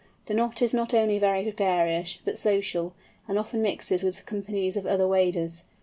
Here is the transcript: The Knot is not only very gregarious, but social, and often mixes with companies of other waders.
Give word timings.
The 0.25 0.33
Knot 0.33 0.63
is 0.63 0.73
not 0.73 0.95
only 0.95 1.19
very 1.19 1.43
gregarious, 1.43 2.17
but 2.25 2.39
social, 2.39 2.95
and 3.27 3.37
often 3.37 3.61
mixes 3.61 4.01
with 4.01 4.25
companies 4.25 4.75
of 4.75 4.87
other 4.87 5.07
waders. 5.07 5.63